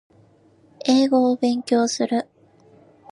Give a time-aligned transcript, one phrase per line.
[0.87, 2.27] 英語を勉強する